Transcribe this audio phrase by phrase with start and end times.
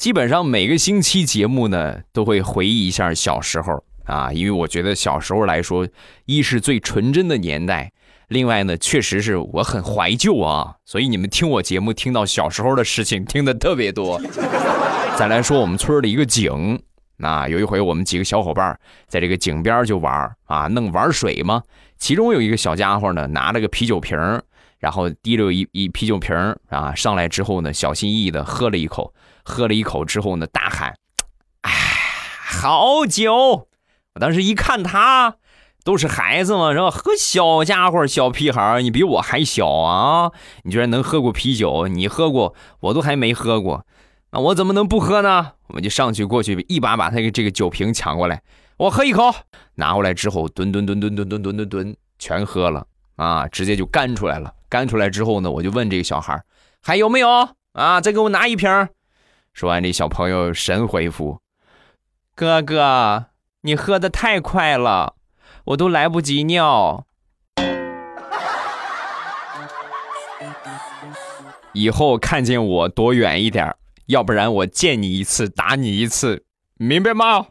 [0.00, 5.86] 基本上每个星期节目呢，都会回忆一下小时候啊，因为我觉得小时候来说，
[6.24, 7.92] 一是最纯真的年代，
[8.28, 14.18] 另外呢，确实是我很怀旧啊，所以你们听我节目听到小时候的事情听得特别多。
[15.18, 16.80] 再来说我们村的一个井，
[17.20, 21.62] 那有一回我们几个小伙伴在这个井边就玩啊，弄玩水嘛，
[21.98, 24.18] 其中有一个小家伙呢，拿了个啤酒瓶
[24.78, 26.34] 然后提溜一一啤酒瓶
[26.70, 29.14] 啊，上来之后呢，小心翼翼的喝了一口。
[29.42, 30.94] 喝了一口之后呢，大喊
[31.62, 31.70] ：“哎，
[32.46, 33.68] 好酒！”
[34.14, 35.36] 我当时一看他，
[35.82, 36.90] 都是孩子嘛，然后？
[36.90, 40.30] 喝小家伙、小屁孩你比我还小啊！
[40.62, 41.88] 你居然能喝过啤酒？
[41.88, 43.84] 你喝过，我都还没喝过，
[44.32, 45.52] 那我怎么能不喝呢？
[45.66, 48.42] 我们就上去过去，一把把他这个酒瓶抢过来，
[48.76, 49.34] 我喝一口。
[49.74, 53.48] 拿过来之后，吨吨吨吨吨吨吨吨吨，全喝了啊！
[53.48, 54.54] 直接就干出来了。
[54.68, 56.40] 干出来之后呢，我就问这个小孩
[56.80, 57.28] 还有没有
[57.72, 58.00] 啊？
[58.00, 58.88] 再给我拿一瓶。
[59.52, 61.40] 说完，这小朋友神回复
[62.36, 63.26] ：“哥哥，
[63.62, 65.14] 你喝的太快了，
[65.64, 67.04] 我都来不及尿。
[71.72, 73.74] 以后看见我躲远一点，
[74.10, 76.44] 要不然我见你一次打你一次，
[76.76, 77.46] 明白吗？”